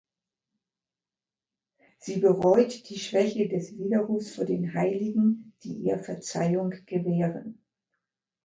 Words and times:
Sie 1.99 2.17
bereut 2.19 2.89
die 2.89 2.97
Schwäche 2.97 3.47
des 3.47 3.77
Widerrufs 3.77 4.31
vor 4.33 4.45
den 4.45 4.73
Heiligen, 4.73 5.53
die 5.61 5.75
ihr 5.75 5.99
Verzeihung 5.99 6.71
gewähren. 6.87 7.61